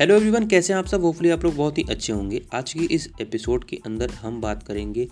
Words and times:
Hello 0.00 0.14
everyone 0.14 0.46
कैसे 0.46 0.72
हैं 0.72 0.78
आप 0.80 0.86
सब? 0.86 1.02
होपफुली 1.02 1.30
आप 1.30 1.42
लोग 1.44 1.54
बहुत 1.54 1.78
ही 1.78 1.82
अच्छे 1.90 2.12
होंगे। 2.12 2.40
आज 2.54 2.72
की 2.72 2.84
इस 2.84 3.08
एपिसोड 3.20 3.64
के 3.64 3.76
अंदर 3.86 4.10
हम 4.10 4.40
बात 4.40 4.62
करेंगे 4.62 5.06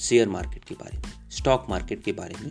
शेयर 0.00 0.28
मार्केट 0.28 0.64
के 0.64 0.74
बारे 0.74 0.96
में 0.98 1.28
स्टॉक 1.30 1.66
मार्केट 1.68 2.02
के 2.04 2.12
बारे 2.12 2.34
में, 2.42 2.50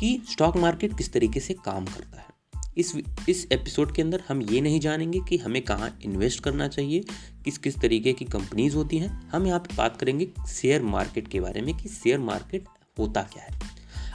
कि 0.00 0.22
स्टॉक 0.30 0.56
मार्केट 0.56 0.96
किस 0.98 1.12
तरीके 1.12 1.40
से 1.40 1.54
काम 1.54 1.84
करता 1.84 2.18
है। 2.18 2.70
इस 2.76 2.92
इस 3.28 3.46
एपिसोड 3.52 3.94
के 3.94 4.02
अंदर 4.02 4.22
हम 4.28 4.42
ये 4.42 4.60
नहीं 4.60 4.80
जानेंगे 4.80 5.20
कि 5.28 5.36
हमें 5.36 5.60
कहाँ 5.62 5.98
इन्वेस्ट 6.04 6.42
करना 6.42 6.68
चाहिए, 6.68 7.04
किस 7.44 7.58
किस 7.58 7.78
तरीके 7.78 8.12
की 8.12 8.24
कंपनीज़ 8.24 8.76
होती 8.76 8.98
हैं। 8.98 9.28
हम 9.28 9.46
यहाँ 9.46 9.60
पर 9.60 9.74
बात 9.74 9.96
करेंगे 9.96 10.30
शेयर 10.48 10.82
मार्केट 10.82 11.28
के 11.28 11.40
बारे 11.40 11.60
में 11.60 11.76
कि 11.76 11.88
शेयर 11.88 12.18
मार्केट 12.18 12.68
होता 12.98 13.22
क्या 13.22 13.42
है। 13.42 13.60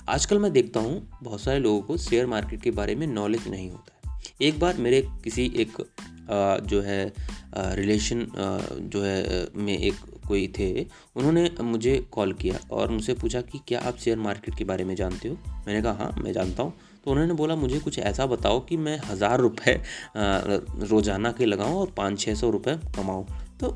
आजकल 0.09 0.39
मैं 0.39 0.52
देखता 0.52 0.80
हूँ, 0.80 1.09
बहुत 1.23 1.41
सारे 1.41 1.59
लोगों 1.59 1.82
को 1.82 1.98
शेयर 1.98 2.28
मार्केट 2.28 2.62
के 2.62 2.71
बारे 2.71 2.96
में 2.96 3.07
नॉलेज 3.07 3.48
नहीं 3.48 3.70
होता 3.70 3.96
है। 3.96 4.01
एक 4.42 4.59
बार 4.59 4.78
मेरे 4.78 5.07
किसी 5.23 5.51
एक 5.56 5.78
जो 6.32 6.82
है 6.82 7.02
रिलेशन 7.56 8.26
जो 8.84 9.02
है 9.02 9.48
में 9.56 9.78
एक 9.78 9.96
कोई 10.28 10.48
थे 10.60 10.70
उन्होंने 11.16 11.50
मुझे 11.62 11.96
कॉल 12.12 12.34
किया 12.34 12.60
और 12.71 12.90
मुझसे 12.90 13.14
पूछा 13.14 13.42
कि 13.42 13.60
क्या 13.68 13.80
आप 13.80 13.98
शेयर 13.98 14.18
मार्केट 14.20 14.56
के 14.56 14.64
बारे 14.64 14.84
में 14.84 14.96
जानते 14.96 15.30
हो? 15.30 15.38
मैंने 15.68 15.82
कहा 15.82 15.94
हाँ 15.94 16.14
मैं 16.18 16.34
जानता 16.34 16.64
हूँ। 16.64 16.74
तो 17.06 17.12
उन्होंने 17.12 17.34
बोला 17.34 17.56
मुझे 17.56 17.80
कुछ 17.80 17.98
ऐसा 18.00 18.26
बताओ 18.26 18.60
कि 18.60 18.78
मैं 18.78 18.98
हज़ार 19.06 19.40
रुपये 19.40 19.82
रोज़ाना 20.88 21.32
के 21.32 21.46
लगाऊँ 21.46 21.80
और 21.80 21.94
पाँच 21.98 22.20
छः 22.20 22.36
सौ 22.36 22.50
रुपये 22.50 22.76
कमाऊँ। 22.96 23.26
तो 23.60 23.70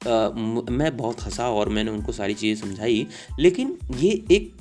आ, 0.00 0.28
मैं 0.70 0.96
बहुत 0.96 1.22
हंसा 1.22 1.48
और 1.50 1.68
मैंने 1.68 1.90
उनको 1.90 2.12
सारी 2.12 2.34
चीज़ें 2.34 2.60
समझाई 2.60 3.06
लेकिन 3.38 3.76
ये 3.96 4.10
एक 4.30 4.56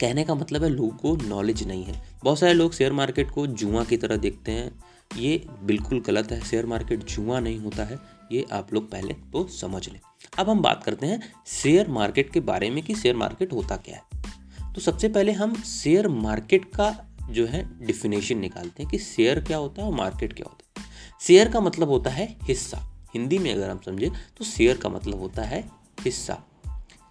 कहने 0.00 0.24
का 0.24 0.34
मतलब 0.34 0.62
है 0.62 0.68
लोगों 0.68 0.90
को 0.98 1.14
नॉलेज 1.26 1.66
नहीं 1.68 1.84
है। 1.84 2.00
बहुत 2.24 2.38
सारे 2.38 2.52
लोग 2.54 2.72
शेयर 2.72 2.92
मार्केट 2.92 3.30
को 3.30 3.46
जुआ 3.46 3.84
की 3.84 3.96
तरह 3.96 4.16
देखते 4.16 4.52
हैं 4.52 4.70
ये 5.10 5.44
बिल्कुल 5.62 6.00
गलत 6.00 6.32
है 6.32 6.40
शेयर 6.40 6.66
मार्केट 6.66 7.04
जुआ 7.04 7.40
नहीं 7.40 7.58
होता 7.58 7.84
है, 7.84 7.98
ये 8.32 8.44
आप 8.52 8.72
लोग 8.74 8.90
पहले 8.90 9.14
तो 9.32 9.46
समझ 9.50 9.88
लें। 9.88 10.00
अब 10.38 10.48
हम 10.50 10.62
बात 10.62 10.84
करते 10.84 11.06
हैं 11.06 11.20
शेयर 11.46 11.88
मार्केट 11.88 12.32
के 12.32 12.40
बारे 12.42 12.70
में 12.70 12.82
कि 12.84 12.94
शेयर 12.94 13.16
मार्केट 13.16 13.52
होता 13.52 13.76
क्या 13.78 13.96
है। 13.96 14.72
तो 14.72 14.80
सबसे 14.80 15.08
पहले 15.08 15.32
हम 15.32 15.54
शेयर 15.62 16.08
मार्केट 16.08 16.64
का 16.74 16.94
जो 17.30 17.46
है 17.46 17.62
डिफिनेशन 17.86 18.38
निकालते 18.38 18.82
हैं 18.82 18.90
कि 18.90 18.98
शेयर 18.98 19.40
क्या 19.40 19.58
होता 19.58 19.82
है 19.82 19.88
और 19.88 19.94
मार्केट 19.94 20.32
क्या 20.32 20.46
होता 20.48 20.80
है। 20.80 20.86
शेयर 21.20 21.48
का 21.48 21.60
मतलब 21.60 21.88
होता 21.88 22.10
है 22.10 22.26
हिस्सा। 22.42 22.82
हिंदी 23.14 23.38
में 23.38 23.52
अगर 23.54 23.70
हम 23.70 23.80
समझें 23.86 24.10
तो 24.36 24.44
शेयर 24.44 24.76
का 24.76 24.88
मतलब 24.88 25.20
होता 25.20 25.42
है 25.42 25.64
हिस्सा। 26.00 26.42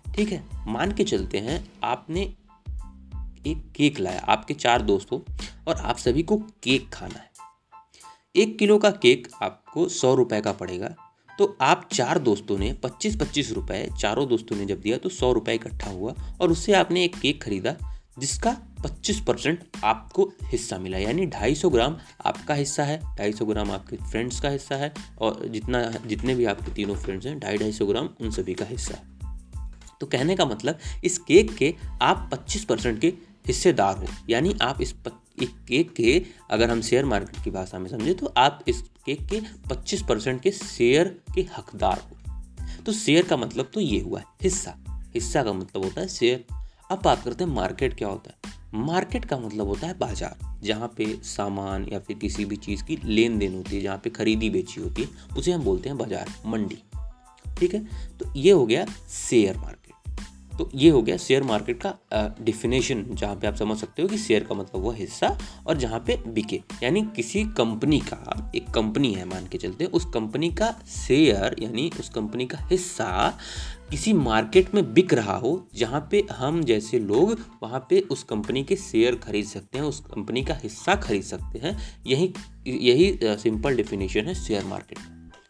ठीक 0.08 0.32
है, 0.32 0.44
मान 0.68 0.92
के 0.92 1.04
चलते 1.04 1.38
हैं, 1.38 1.66
आपने 1.84 2.22
एक 3.48 3.64
केक 3.76 4.00
लाया, 4.00 4.20
आपके 4.22 4.54
चार 4.54 4.82
दोस्तों 4.82 5.20
और 5.68 5.76
आप 5.76 5.98
सभी 5.98 6.24
को 6.24 6.38
केक 6.64 6.90
खाना 6.90 7.20
है। 7.20 7.32
एक 8.36 8.58
किलो 8.60 8.78
का 8.78 8.90
केक 8.92 9.28
आपको 9.42 9.88
सौ 9.90 10.14
रुपये 10.16 10.42
का 10.42 10.52
पड़ेगा। 10.52 10.88
तो 11.40 11.58
आप 11.62 11.90
चार 11.94 12.20
दोस्तों 12.20 12.58
ने 12.58 12.74
पच्चीस 12.74 13.16
पच्चीस 13.16 13.52
रुपये 13.52 13.90
चारों 14.02 14.28
दोस्तों 14.28 14.56
ने 14.56 14.66
जब 14.66 14.80
दिया 14.82 14.98
तो 14.98 15.10
सौ 15.10 15.32
रुपये 15.32 15.56
इकट्ठा 15.56 15.90
हुआ 15.90 16.14
और 16.42 16.52
उससे 16.52 16.74
आपने 16.74 17.04
एक 17.04 17.16
केक 17.16 17.44
खरीदा, 17.44 17.76
जिसका 18.20 18.56
25 18.84 19.20
परसेंट 19.20 19.64
आपको 19.84 20.32
हिस्सा 20.44 20.78
मिला। 20.78 20.98
यानी 20.98 21.26
250 21.26 21.70
ग्राम 21.70 21.98
आपका 22.26 22.54
हिस्सा 22.54 22.84
है 22.84 23.00
250 23.16 23.46
ग्राम 23.46 23.72
आपके 23.72 23.96
फ्रेंड्स 23.96 24.40
का 24.40 24.50
हिस्सा 24.50 24.76
है 24.76 24.94
और 25.22 25.48
जितना, 25.48 25.84
जितने 26.06 26.36
भी 26.36 26.46
आपके 26.46 26.72
तीनों 26.72 26.96
फ्रेंड्स 26.96 27.26
हैं, 27.26 27.40
ढाई 27.40 27.58
ढाई 27.58 27.72
सौ 27.72 27.86
ग्राम 27.86 28.10
उन 28.22 28.32
सभी 28.32 28.54
का 28.54 28.66
हिस्सा 28.66 28.96
है। 28.96 29.70
तो 30.02 30.08
कहने 30.08 30.36
का 30.36 30.46
मतलब 30.46 30.80
इस 31.04 31.18
केक 31.18 31.56
के 31.56 31.74
आप 32.02 32.30
25 32.34 32.66
परसेंट 32.66 33.00
के 33.02 33.14
हिस्सेदार 33.48 33.98
हो। 33.98 34.08
यानी 34.30 34.56
आप 34.62 34.82
इस 34.82 34.92
एक 35.44 35.56
केक 35.68 35.94
के 35.94 36.22
अगर 36.52 36.72
हम 36.72 36.82
शेयर 36.82 37.06
मार्केट 37.06 37.44
की 37.44 37.52
भाषा 37.52 37.80
में 37.80 37.90
समझे 37.90 38.14
तो 38.14 38.34
आप 38.38 38.64
इस 38.68 38.82
केक 39.06 39.26
के 39.28 39.42
25 39.70 40.02
परसेंट 40.02 40.42
के 40.42 40.52
शेयर 40.52 41.08
के 41.36 41.42
हकदार 41.58 42.00
हो। 42.00 42.84
तो 42.84 42.92
शेयर 42.92 43.26
का 43.26 43.38
मतलब 43.38 43.72
तो 43.74 43.80
ये 43.80 44.00
हुआ 44.00 44.20
है, 44.20 44.26
हिस्सा। 44.44 44.76
हिस्सा 45.14 45.44
का 45.44 45.54
मतलब 45.54 45.84
होता 45.84 46.02
है 46.02 46.08
शेयर 46.08 46.46
अब 46.92 47.02
बात 47.06 47.24
करते 47.24 47.44
हैं 47.44 47.52
मार्केट 47.52 47.94
क्या 47.94 48.08
होता 48.08 48.32
है। 48.32 48.54
मार्केट 48.76 49.26
का 49.26 49.38
मतलब 49.38 49.68
होता 49.68 49.88
है 49.88 49.98
बाज़ार, 49.98 50.60
जहाँ 50.64 50.88
पे 50.98 51.06
सामान 51.24 51.88
या 51.92 52.00
फिर 52.00 52.18
किसी 52.18 52.46
भी 52.46 52.56
चीज़ 52.56 52.84
की 52.84 52.98
लेन 53.04 53.38
देन 53.40 53.56
होती 53.56 53.76
है, 53.76 53.82
जहाँ 53.82 53.98
पे 53.98 54.10
खरीदी 54.10 54.50
बेची 54.50 54.82
होती 54.82 55.02
है, 55.02 55.10
उसे 55.38 55.52
हम 55.52 55.64
बोलते 55.64 55.90
हैं 55.90 55.98
बाज़ार, 55.98 56.34
मंडी। 56.46 56.78
ठीक 57.58 57.74
है? 57.74 57.86
तो 58.20 58.34
ये 58.36 58.52
हो 58.52 58.66
गया 58.66 58.86
शेयर 59.10 59.58
मार्केट 59.58 59.83
तो 60.58 60.70
ये 60.76 60.90
हो 60.90 61.02
गया 61.02 61.18
शेयर 61.18 61.44
मार्केट 61.44 61.82
का 61.86 62.36
डिफिनेशन 62.42 63.04
जहाँ 63.12 63.36
पे 63.36 63.48
आप 63.48 63.56
समझ 63.56 63.78
सकते 63.78 64.02
हो 64.02 64.08
कि 64.08 64.18
शेयर 64.18 64.44
का 64.44 64.56
मतलब 64.56 64.82
हुआ 64.82 64.94
हिस्सा 64.96 65.38
और 65.68 65.78
जहाँ 65.78 66.00
पे 66.00 66.18
बिके। 66.28 66.62
यानी 66.84 67.02
किसी 67.16 67.44
कंपनी 67.58 68.00
का 68.00 68.52
एक 68.56 68.70
कंपनी 68.70 69.14
है 69.14 69.26
मान 69.26 69.48
के 69.48 69.58
चलते 69.58 69.86
उस 69.86 70.06
कंपनी 70.14 70.50
का 70.52 70.72
शेयर 70.88 71.56
यानी 71.60 71.90
उस 72.00 72.10
कंपनी 72.10 72.46
का 72.46 72.58
हिस्सा 72.72 73.38
किसी 73.92 74.14
मार्केट 74.14 74.74
में 74.76 74.94
बिक 74.94 75.14
रहा 75.14 75.36
हो 75.38 75.52
जहाँ 75.76 76.08
पे 76.12 76.24
हम 76.32 76.64
जैसे 76.64 77.00
लोग 77.00 77.40
वहाँ 77.64 77.86
पे 77.90 78.00
उस 78.12 78.24
कंपनी 78.24 78.64
के 78.64 78.76
शेयर 78.76 79.16
खरीद 79.16 79.46
सकते 79.46 79.78
हैं 79.78 79.86
उस 79.86 80.00
कंपनी 80.14 80.44
का 80.44 80.58
हिस्सा 80.64 80.96
खरीद 80.98 81.24
सकते 81.24 81.60
हैं। 81.60 81.78
यही 82.08 82.34
यही 82.68 83.18
सिंपल 83.24 83.76
डिफिनेशन 83.76 84.28
है 84.28 84.36
शेयर 84.36 84.66
मार्केट 84.66 85.00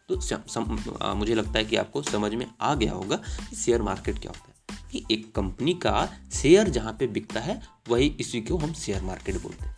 तो 0.08 0.20
सम, 0.20 0.38
सम, 0.48 0.78
आ, 1.02 1.14
मुझे 1.14 1.34
लगता 1.34 1.58
है 1.58 1.64
कि 1.64 1.76
आपको 1.76 2.02
समझ 2.02 2.34
में 2.34 2.46
आ 2.60 2.74
गया 2.74 2.92
होगा 2.92 3.16
कि 3.16 3.56
शेयर 3.56 3.82
मार्केट 3.82 4.18
क्या 4.18 4.32
होता 4.32 4.48
है। 4.48 4.53
कि 4.94 5.04
एक 5.10 5.32
कंपनी 5.34 5.74
का 5.74 6.08
शेयर 6.32 6.68
जहाँ 6.68 6.92
पे 6.92 7.06
बिकता 7.06 7.40
है, 7.40 7.60
वही 7.88 8.16
इसी 8.20 8.40
को 8.40 8.56
हम 8.56 8.72
शेयर 8.72 9.02
मार्केट 9.02 9.42
बोलते 9.42 9.66
हैं। 9.66 9.76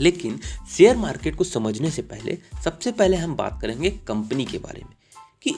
लेकिन 0.00 0.40
शेयर 0.76 0.96
मार्केट 0.96 1.36
को 1.36 1.44
समझने 1.44 1.90
से 1.90 2.02
पहले, 2.02 2.38
सबसे 2.64 2.92
पहले 2.92 3.16
हम 3.16 3.34
बात 3.36 3.58
करेंगे 3.62 3.90
कंपनी 4.08 4.44
के 4.44 4.58
बारे 4.58 4.82
में, 4.84 4.94
कि 5.42 5.54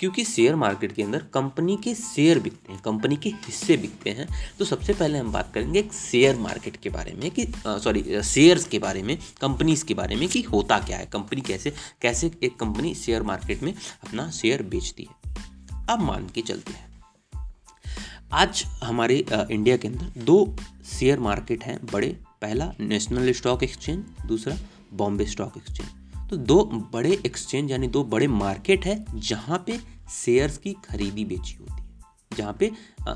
क्योंकि 0.00 0.24
शेयर 0.24 0.54
मार्केट 0.56 0.92
के 0.92 1.02
अंदर 1.02 1.22
कंपनी 1.34 1.76
के 1.76 1.94
शेयर 1.94 2.38
बिकते 2.38 2.72
हैं, 2.72 2.80
कंपनी 2.82 3.16
के 3.16 3.28
हिस्से 3.28 3.76
बिकते 3.76 4.10
हैं 4.10 4.26
तो 4.58 4.64
सबसे 4.64 4.92
पहले 4.92 5.18
हम 5.18 5.32
बात 5.32 5.52
करेंगे 5.54 5.78
एक 5.78 5.92
शेयर 5.92 6.36
मार्केट 6.36 6.76
के 6.76 6.90
बारे 6.90 7.12
में, 7.12 7.30
कि 7.30 7.46
सॉरी 7.66 8.22
शेयर्स 8.22 8.64
के 8.64 8.78
बारे 8.78 9.02
में, 9.02 9.18
कंपनीज़ 9.40 9.84
के 9.84 9.94
बारे 9.94 10.16
में, 10.16 10.28
कि 10.28 10.42
होता 10.42 10.78
क्या 10.78 10.98
है, 10.98 11.06
कंपनी 11.06 11.40
कैसे 11.40 11.72
कैसे 12.02 12.30
एक 12.42 12.58
कंपनी 12.60 12.94
शेयर 12.94 13.22
मार्केट 13.22 13.62
में 13.62 13.74
अपना 14.06 14.30
शेयर 14.30 14.62
बेचती 14.62 15.08
है। 15.10 15.36
अब 15.90 16.00
मान 16.00 16.28
के 16.28 16.40
चलते 16.40 16.72
हैं। 16.72 16.91
आज 18.32 18.64
हमारे 18.82 19.16
इंडिया 19.28 19.76
के 19.76 19.88
अंदर 19.88 20.20
दो 20.20 20.54
शेयर 20.90 21.18
मार्केट 21.20 21.64
हैं, 21.64 21.78
बड़े, 21.86 22.06
पहला 22.42 22.70
नेशनल 22.80 23.32
स्टॉक 23.32 23.62
एक्सचेंज, 23.62 24.04
दूसरा 24.26 24.56
बॉम्बे 24.92 25.24
स्टॉक 25.26 25.56
एक्सचेंज। 25.56 26.30
तो 26.30 26.36
दो 26.36 26.64
बड़े 26.92 27.10
एक्सचेंज 27.26 27.70
यानी 27.70 27.88
दो 27.88 28.02
बड़े 28.04 28.26
मार्केट 28.28 28.86
है, 28.86 29.04
जहाँ 29.16 29.62
पे 29.66 29.78
शेयर्स 30.14 30.56
की 30.58 30.72
खरीदी 30.84 31.24
बेची 31.24 31.56
होती 31.60 31.72
है। 31.72 32.36
जहाँ 32.36 32.56
पे 32.60 32.70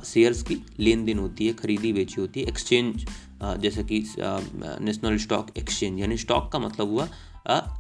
शेयर्स 0.05 0.43
की 0.43 0.57
लेन 0.79 1.05
देन 1.05 1.19
होती 1.19 1.47
है, 1.47 1.53
खरीदी 1.55 1.93
बेची 1.93 2.21
होती 2.21 2.41
है, 2.41 2.49
एक्सचेंज 2.49 3.07
जैसे 3.61 3.85
कि 3.85 4.05
नेशनल 4.19 5.17
स्टॉक 5.19 5.57
एक्सचेंज, 5.59 5.99
यानी 6.01 6.17
स्टॉक 6.19 6.53
का 6.53 6.59
मतलब 6.59 6.91
हुआ 6.91 7.09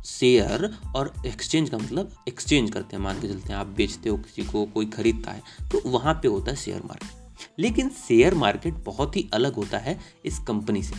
शेयर, 0.06 0.70
और 0.96 1.12
एक्सचेंज 1.26 1.70
का 1.70 1.78
मतलब 1.78 2.16
एक्सचेंज 2.28 2.70
करते 2.70 2.96
हैं, 2.96 3.02
मान 3.02 3.20
के 3.20 3.28
चलते 3.28 3.52
हैं, 3.52 3.58
आप 3.58 3.66
बेचते 3.76 4.08
हो 4.08 4.16
किसी 4.18 4.42
को, 4.44 4.64
कोई 4.66 4.86
खरीदता 4.88 5.30
है 5.30 5.68
तो 5.70 5.82
वहाँ 5.88 6.14
पे 6.14 6.28
होता 6.28 6.50
है 6.50 6.56
शेयर 6.56 6.82
मार्केट। 6.84 7.24
लेकिन 7.58 7.88
शेयर 7.98 8.34
मार्केट 8.34 8.74
बहुत 8.84 9.16
ही 9.16 9.28
अलग 9.34 9.54
होता 9.54 9.78
है 9.78 9.98
इस 10.24 10.38
कंपनी 10.38 10.82
से। 10.82 10.94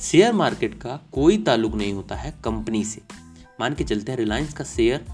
शेयर 0.00 0.32
मार्केट 0.32 0.74
का 0.74 1.00
कोई 1.12 1.36
ताल्लुक 1.38 1.74
नहीं 1.74 1.92
होता 1.92 2.16
है 2.16 2.34
कंपनी 2.44 2.84
से। 2.84 3.02
मान 3.60 3.74
के 3.74 3.84
चलते 3.84 4.12
हैं, 4.12 4.18
रिलायंस 4.18 4.54
का 4.54 4.64
शेयर 4.64 5.04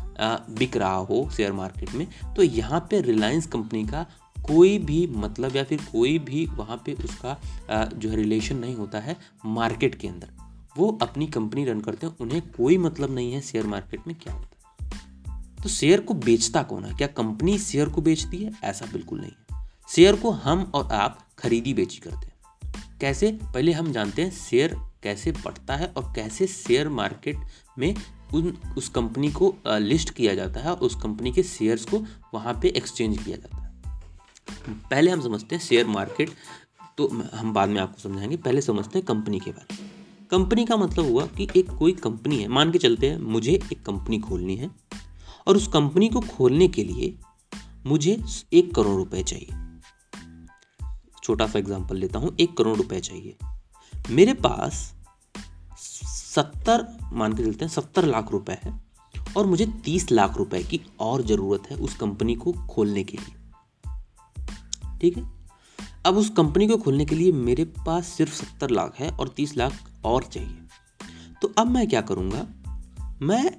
बिक 0.50 0.76
रहा 0.76 0.94
हो 0.94 1.28
शेयर 1.36 1.52
मार्केट 1.52 1.94
में 1.94 2.06
तो 2.36 2.42
यहाँ 2.42 2.80
पे 2.90 3.00
रिलायंस 3.00 3.46
कंपनी 3.46 3.84
का 3.86 4.06
कोई 4.46 4.78
भी 4.78 5.06
मतलब 5.06 5.56
या 5.56 5.64
फिर 5.64 5.80
कोई 5.92 6.18
भी 6.18 6.44
वहाँ 6.48 6.82
पे 6.86 6.92
उसका 6.94 7.40
जो 7.88 8.10
है 8.10 8.16
रिलेशन 8.16 8.56
नहीं 8.56 8.74
होता 8.76 9.00
है 9.00 9.16
मार्केट 9.46 9.94
के 9.94 10.08
अंदर। 10.08 10.30
वो 10.76 10.90
अपनी 11.02 11.26
कंपनी 11.26 11.64
रन 11.64 11.80
करते 11.80 12.06
हैं, 12.06 12.16
उन्हें 12.20 12.40
कोई 12.50 12.78
मतलब 12.78 13.14
नहीं 13.14 13.32
है 13.32 13.40
शेयर 13.40 13.66
मार्केट 13.66 14.06
में 14.06 14.16
क्या 14.16 14.34
होता 14.34 14.46
है। 14.46 14.56
तो 15.62 15.68
शेयर 15.68 16.00
को 16.00 16.14
बेचता 16.14 16.62
कौन 16.62 16.84
है? 16.84 16.94
क्या 16.94 17.06
कंपनी 17.08 17.58
शेयर 17.58 17.88
को 17.88 18.02
बेचती 18.02 18.36
है? 18.36 18.52
ऐसा 18.64 18.86
बिल्कुल 18.86 19.20
नहीं 19.20 19.30
है। 19.30 19.47
शेयर 19.88 20.16
को 20.16 20.30
हम 20.30 20.70
और 20.74 20.92
आप 20.92 21.18
खरीदी 21.38 21.74
बेची 21.74 21.98
करते 21.98 22.26
हैं। 22.26 22.98
कैसे? 23.00 23.30
पहले 23.44 23.72
हम 23.72 23.92
जानते 23.92 24.22
हैं 24.22 24.30
शेयर 24.30 24.74
कैसे 25.02 25.32
बढ़ता 25.32 25.76
है 25.76 25.86
और 25.86 26.12
कैसे 26.16 26.46
शेयर 26.46 26.88
मार्केट 26.88 27.36
में 27.78 27.94
उन, 28.34 28.56
उस 28.76 28.88
कंपनी 28.88 29.30
को 29.32 29.54
लिस्ट 29.66 30.10
किया 30.10 30.34
जाता 30.34 30.60
है 30.60 30.70
और 30.70 30.76
उस 30.76 30.94
कंपनी 30.94 31.32
के 31.32 31.42
शेयर्स 31.42 31.84
को 31.84 32.04
वहाँ 32.34 32.58
पे 32.62 32.68
एक्सचेंज 32.68 33.22
किया 33.24 33.36
जाता 33.36 33.56
है। 33.56 33.74
पहले 34.90 35.10
हम 35.10 35.20
समझते 35.20 35.56
हैं 35.56 35.62
शेयर 35.62 35.86
मार्केट 35.86 36.30
तो 36.98 37.08
हम 37.34 37.52
बाद 37.52 37.68
में 37.68 37.80
आपको 37.80 38.00
समझाएँगे। 38.00 38.36
पहले 38.36 38.60
समझते 38.60 38.98
हैं 38.98 39.06
कंपनी 39.06 39.40
के 39.40 39.50
बारे 39.50 39.82
में। 39.82 39.90
कंपनी 40.30 40.64
का 40.64 40.76
मतलब 40.76 41.04
हुआ 41.04 41.26
कि 41.26 41.48
एक 41.56 41.70
कोई 41.70 41.92
कंपनी 41.92 42.36
है, 42.36 42.48
मान 42.48 42.72
के 42.72 42.78
चलते 42.78 43.10
हैं, 43.10 43.18
मुझे 43.18 43.52
एक 43.52 43.82
कंपनी 43.82 44.18
खोलनी 44.18 44.56
है 44.56 44.70
और 45.46 45.56
उस 45.56 45.68
कंपनी 45.68 46.08
को 46.08 46.20
खोलने 46.20 46.68
के 46.68 46.84
लिए 46.84 47.14
मुझे 47.86 48.18
एक 48.52 48.74
करोड़ 48.74 48.96
रुपए 48.96 49.22
चाहिए। 49.22 49.67
छोटा 51.28 51.46
सा 51.46 51.58
एग्ज़ाम्पल 51.58 51.96
लेता 51.96 52.18
हूँ, 52.18 52.36
एक 52.40 52.56
करोड़ 52.56 52.76
रुपए 52.76 53.00
चाहिए। 53.00 53.36
मेरे 54.10 54.34
पास 54.34 54.94
सत्तर, 56.34 56.86
मान 57.12 57.32
के 57.32 57.44
चलते 57.44 57.64
हैं, 57.64 57.72
सत्तर 57.72 58.04
लाख 58.04 58.32
रुपए 58.32 58.58
है 58.64 58.72
और 59.36 59.46
मुझे 59.46 59.66
तीस 59.66 60.10
लाख 60.10 60.36
रुपए 60.36 60.62
की 60.62 60.80
और 61.00 61.22
ज़रूरत 61.22 61.70
है 61.70 61.76
उस 61.76 61.96
कंपनी 61.96 62.34
को 62.34 62.52
खोलने 62.52 63.04
के 63.04 63.18
लिए। 63.18 63.34
ठीक 65.00 65.16
है? 65.16 65.24
अब 66.06 66.16
उस 66.16 66.30
कंपनी 66.30 66.68
को 66.68 66.76
खोलने 66.76 67.04
के 67.04 67.14
लिए 67.14 67.32
मेरे 67.32 67.64
पास 67.64 68.06
सिर्फ़ 68.06 68.34
सत्तर 68.34 68.70
लाख 68.70 68.96
है 68.98 69.10
और 69.10 69.28
तीस 69.28 69.56
लाख 69.56 69.72
और 70.04 70.22
चाहिए। 70.22 70.58
तो 71.42 71.54
अब 71.58 71.66
मैं 71.66 71.88
क्या 71.88 72.00
करूँगा? 72.00 72.46
मैं 73.22 73.58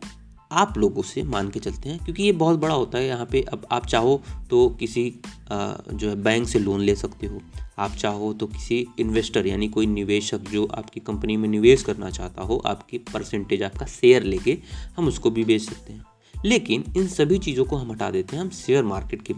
आप 0.51 0.77
लोगों 0.77 1.01
से 1.03 1.23
मान 1.23 1.49
के 1.49 1.59
चलते 1.59 1.89
हैं, 1.89 1.97
क्योंकि 1.99 2.23
ये 2.23 2.31
बहुत 2.33 2.59
बड़ा 2.59 2.73
होता 2.73 2.97
है 2.97 3.07
यहाँ 3.07 3.25
पे। 3.25 3.41
अब 3.43 3.65
आप 3.71 3.85
चाहो 3.85 4.21
तो 4.49 4.67
किसी 4.79 5.03
जो 5.51 6.09
है, 6.09 6.15
बैंक 6.15 6.47
से 6.47 6.59
लोन 6.59 6.81
ले 6.81 6.95
सकते 6.95 7.27
हो। 7.27 7.41
आप 7.79 7.91
चाहो 7.91 8.31
तो 8.33 8.47
किसी 8.47 8.85
इन्वेस्टर 8.99 9.47
यानी 9.47 9.67
कोई 9.69 9.85
निवेशक 9.87 10.49
जो 10.51 10.65
आपकी 10.67 10.99
कंपनी 10.99 11.37
में 11.37 11.47
निवेश 11.49 11.83
करना 11.83 12.09
चाहता 12.09 12.41
हो, 12.41 12.57
आपकी 12.57 12.97
परसेंटेज 13.13 13.63
आपका 13.63 13.85
शेयर 13.87 14.23
लेके 14.23 14.57
हम 14.97 15.07
उसको 15.07 15.31
भी 15.31 15.43
बेच 15.43 15.61
सकते 15.61 15.93
हैं। 15.93 16.05
लेकिन 16.35 16.83
इन 16.97 17.07
सभी 17.07 17.37
चीज़ों 17.37 17.65
को 17.65 17.75
हम 17.75 17.91
हटा 17.91 18.09
देते 18.11 18.35
हैं, 18.35 18.43
हम 18.43 18.49
शेयर 18.49 18.83
मार्केट 18.83 19.21
के 19.21 19.33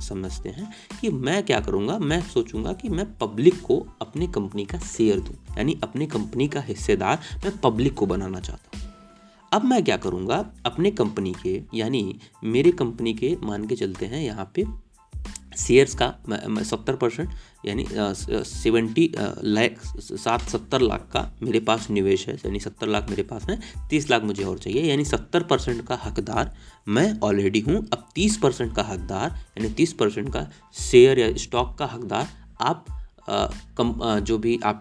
समझते 0.00 0.48
हैं 0.48 0.70
कि 1.00 1.10
मैं 1.10 1.42
क्या 1.42 1.60
करूँगा, 1.60 1.98
मैं 1.98 2.20
सोचूँगा 2.24 2.72
कि 2.72 2.88
मैं 2.88 3.06
पब्लिक 3.18 3.60
को 3.62 3.78
अपने 4.02 4.26
कंपनी 4.28 4.64
का 4.64 4.78
शेयर 4.88 5.20
दूँ, 5.20 5.34
यानी 5.58 5.78
अपनी 5.82 6.06
कंपनी 6.08 6.48
का 6.48 6.60
हिस्सेदार 6.60 7.18
मैं 7.44 7.56
पब्लिक 7.60 7.94
को 7.94 8.06
बनाना 8.06 8.40
चाहता 8.40 8.70
हूँ। 8.74 8.79
अब 9.52 9.64
मैं 9.64 9.84
क्या 9.84 9.96
करूँगा? 9.96 10.52
अपने 10.66 10.90
कंपनी 10.90 11.34
के 11.42 11.62
यानी 11.74 12.18
मेरे 12.44 12.72
कंपनी 12.72 13.14
के 13.14 13.36
मान 13.42 13.66
के 13.66 13.76
चलते 13.76 14.06
हैं 14.06 14.22
यहाँ 14.22 14.52
पे 14.54 14.64
शेयर्स 15.58 15.94
का 15.94 16.14
सत्तर 16.62 16.96
परसेंट 16.96 17.30
यानी 17.66 17.86
सेवेंटी 18.44 19.14
लाख 19.44 19.96
सात 19.96 20.40
सत्तर 20.40 20.80
लाख 20.80 21.10
का 21.12 21.38
मेरे 21.42 21.60
पास 21.60 21.90
निवेश 21.90 22.28
है 22.28 22.34
यानी 22.34 22.60
सत्तर 22.60 22.86
लाख 22.86 23.10
मेरे 23.10 23.22
पास 23.22 23.44
है 23.44 23.60
तीस 23.90 24.10
लाख 24.10 24.22
मुझे 24.22 24.44
और 24.44 24.58
चाहिए 24.58 24.82
यानी 24.82 25.04
सत्तर 25.04 25.42
परसेंट 25.42 25.86
का 25.86 25.94
हकदार 26.04 26.56
मैं 26.88 27.20
ऑलरेडी 27.20 27.60
हूँ 27.60 27.88
अब 27.92 28.08
तीस 28.14 28.36
परसेंट 28.36 28.76
का 28.76 28.82
हकदार 28.82 29.30
यानी 29.30 29.74
तीस 29.74 29.92
परसेंट 29.92 30.32
का 30.32 30.50
शेयर 30.74 31.18
या 31.18 31.36
स्टॉक 31.36 31.78
का 31.78 31.86
हकदार 31.86 32.28
आप 32.60 32.86
आ, 33.28 33.46
कम 33.76 34.02
आ, 34.02 34.18
जो 34.18 34.38
भी 34.38 34.60
आप 34.64 34.80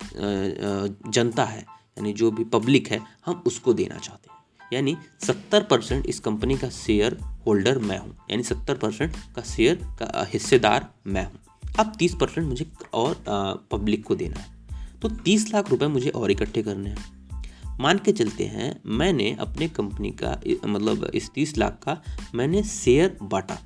जनता 1.08 1.46
है 1.46 1.62
यानी 1.62 2.14
जो 2.14 2.32
भी 2.32 2.44
पब्लिक 2.44 2.88
है 2.88 3.02
हम 3.26 3.44
उसको 3.46 3.74
देना 3.74 3.98
चाहते 3.98 4.30
हैं। 4.32 4.39
यानी 4.74 4.96
सत्तर 5.22 5.64
परसेंट 5.64 6.06
इस 6.06 6.20
कंपनी 6.20 6.58
का 6.58 6.70
शेयर 6.70 7.18
होल्डर 7.46 7.78
मैं 7.80 7.98
हूँ। 7.98 8.16
यानी 8.32 8.44
सत्तर 8.44 8.78
परसेंट 8.78 9.16
का 9.36 9.42
शेयर 9.46 9.76
का 10.00 10.28
हिस्सेदार 10.34 10.90
मैं 11.08 11.26
हूँ। 11.26 11.40
अब 11.80 11.94
तीस 12.00 12.16
परसेंट 12.16 12.48
मुझे 12.48 12.66
और 12.94 13.24
पब्लिक 13.72 14.04
को 14.04 14.16
देना 14.16 14.40
है। 14.40 15.00
तो 15.02 15.10
तीस 15.24 15.54
लाख 15.54 15.70
रुपए 15.70 15.88
मुझे 15.88 16.10
और 16.10 16.32
इकट्ठे 16.32 16.64
करने 16.64 16.90
हैं। 16.90 17.78
मान 17.80 17.98
के 17.98 18.12
चलते 18.12 18.44
हैं, 18.46 18.82
मैंने 18.86 19.32
अपने 19.40 19.68
कंपनी 19.68 20.12
का 20.24 20.40
मतलब 20.66 21.10
इस 21.14 21.30
तीस 21.30 21.58
लाख 21.58 21.80
का 21.84 22.02
मैंने 22.36 22.64
शेयर 22.64 23.18
बांटा। 23.22 23.58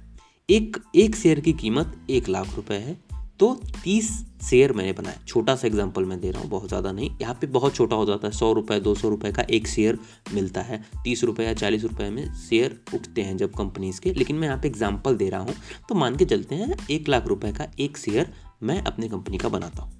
एक 0.49 0.77
एक 0.95 1.15
शेयर 1.15 1.39
की 1.39 1.53
कीमत 1.53 1.95
एक 2.09 2.29
लाख 2.29 2.55
रुपए 2.55 2.75
है। 2.75 2.97
तो 3.43 3.53
तीस 3.83 4.09
शेयर 4.41 4.71
मैंने 4.73 4.91
बनाया 4.93 5.17
छोटा 5.27 5.55
सा 5.55 5.67
एग्जांपल 5.67 6.05
मैं 6.05 6.19
दे 6.19 6.29
रहा 6.31 6.41
हूँ, 6.41 6.49
बहुत 6.49 6.67
ज़्यादा 6.67 6.91
नहीं। 6.91 7.09
यहाँ 7.21 7.33
पे 7.41 7.47
बहुत 7.47 7.75
छोटा 7.75 7.95
हो 7.95 8.05
जाता 8.05 8.27
है, 8.27 8.33
सौ 8.33 8.51
रुपये 8.53 8.79
दो 8.79 8.93
सौ 8.95 9.09
रुपये 9.09 9.31
का 9.31 9.43
एक 9.49 9.67
शेयर 9.67 9.97
मिलता 10.33 10.61
है। 10.61 10.81
तीस 11.03 11.23
रुपये 11.23 11.45
या 11.45 11.53
चालीस 11.53 11.83
रुपये 11.83 12.09
में 12.09 12.33
शेयर 12.39 12.79
उठते 12.93 13.21
हैं 13.21 13.35
जब 13.37 13.53
कंपनीज़ 13.53 13.99
के। 14.01 14.13
लेकिन 14.13 14.35
मैं 14.35 14.47
यहाँ 14.47 14.59
पे 14.59 14.67
एग्जांपल 14.67 15.17
दे 15.17 15.29
रहा 15.29 15.41
हूँ 15.41 15.55
तो 15.89 15.95
मान 15.95 16.15
के 16.15 16.25
चलते 16.25 16.55
हैं, 16.55 16.75
एक 16.91 17.09
लाख 17.09 17.27
रुपये 17.27 17.51
का 17.51 17.67
एक 17.79 17.97
शेयर 17.97 18.33
मैं 18.63 18.81
अपनी 18.83 19.09
कंपनी 19.09 19.37
का 19.37 19.49
बनाता 19.49 19.83
हूँ। 19.83 19.91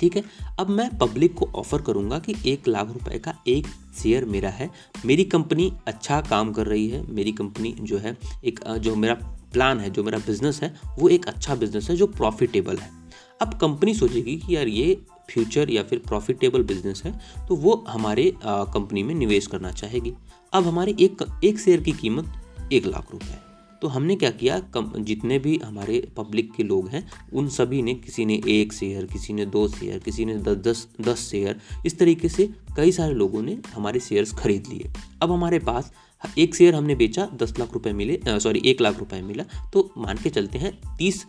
ठीक 0.00 0.16
है? 0.16 0.22
अब 0.60 0.70
मैं 0.70 0.88
पब्लिक 0.98 1.34
को 1.34 1.50
ऑफ़र 1.56 1.82
करूँगा 1.82 2.18
कि 2.18 2.34
एक 2.46 2.68
लाख 2.68 2.88
रुपए 2.88 3.18
का 3.18 3.34
एक 3.48 3.66
शेयर 3.96 4.24
मेरा 4.26 4.50
है। 4.50 4.70
मेरी 5.06 5.24
कंपनी 5.26 5.72
अच्छा 5.86 6.20
काम 6.22 6.52
कर 6.52 6.66
रही 6.66 6.88
है। 6.88 7.02
मेरी 7.08 7.32
कंपनी 7.32 7.74
जो 7.80 7.98
है, 7.98 8.16
एक 8.44 8.60
जो 8.78 8.94
मेरा 8.96 9.14
प्लान 9.56 9.80
है, 9.80 9.90
जो 9.90 10.04
मेरा 10.04 10.18
बिज़नेस 10.26 10.62
है, 10.62 10.74
वो 10.98 11.08
एक 11.08 11.26
अच्छा 11.26 11.54
बिज़नेस 11.56 11.90
है, 11.90 11.96
जो 11.96 12.06
प्रॉफिटेबल 12.12 12.76
है। 12.76 12.90
अब 13.42 13.58
कंपनी 13.60 13.94
सोचेगी 13.94 14.36
कि 14.36 14.54
यार 14.56 14.68
ये 14.68 14.98
फ्यूचर 15.30 15.70
या 15.70 15.82
फिर 15.82 15.98
प्रॉफिटेबल 15.98 16.62
बिज़नेस 16.64 17.02
है 17.04 17.12
तो 17.48 17.56
वो 17.56 17.72
हमारे 17.88 18.32
कंपनी 18.44 19.02
में 19.02 19.14
निवेश 19.14 19.46
करना 19.46 19.70
चाहेगी। 19.72 20.12
अब 20.52 20.66
हमारे 20.66 20.94
एक 21.00 21.24
एक 21.44 21.58
शेयर 21.58 21.80
की 21.80 21.92
कीमत 21.94 22.72
एक 22.72 22.86
लाख 22.86 23.12
रुपए 23.12 23.26
है। 23.26 23.44
तो 23.82 23.88
हमने 23.88 24.14
क्या 24.16 24.30
किया, 24.32 24.58
कम, 24.74 24.92
जितने 24.98 25.38
भी 25.38 25.56
हमारे 25.64 25.98
पब्लिक 26.16 26.52
के 26.52 26.62
लोग 26.62 26.88
हैं, 26.88 27.06
उन 27.32 27.48
सभी 27.48 27.82
ने, 27.82 27.94
किसी 27.94 28.24
ने 28.24 28.40
एक 28.48 28.72
शेयर 28.72 29.06
किसी 29.06 29.32
ने 29.32 29.46
दो 29.46 29.66
शेयर 29.68 29.98
किसी 29.98 30.24
ने 30.24 30.36
दस 30.38 30.56
दस 30.58 30.86
दस 31.00 31.28
शेयर 31.30 31.60
इस 31.86 31.98
तरीके 31.98 32.28
से 32.28 32.48
कई 32.76 32.92
सारे 32.92 33.14
लोगों 33.14 33.42
ने 33.42 33.58
हमारे 33.74 34.00
शेयर्स 34.00 34.32
खरीद 34.34 34.66
लिए। 34.68 34.92
अब 35.22 35.32
हमारे 35.32 35.58
पास 35.60 35.92
एक 36.38 36.54
शेयर 36.54 36.74
हमने 36.74 36.94
बेचा, 36.94 37.28
दस 37.34 37.52
लाख 37.58 37.72
रुपए 37.72 37.92
मिले 37.92 38.18
सॉरी 38.40 38.60
एक 38.66 38.80
लाख 38.80 38.98
रुपए 38.98 39.20
मिला। 39.22 39.44
तो 39.72 39.90
मान 39.98 40.18
के 40.22 40.30
चलते 40.30 40.58
हैं, 40.58 40.72
तीस 40.96 41.24